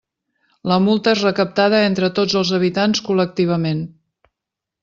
La 0.71 0.77
multa 0.85 1.11
és 1.17 1.21
recaptada 1.25 1.83
entre 1.89 2.11
tots 2.21 2.39
els 2.41 2.55
habitants 2.59 3.07
col·lectivament. 3.11 3.89